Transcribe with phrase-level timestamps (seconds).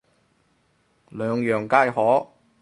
[1.11, 2.27] 兩樣皆可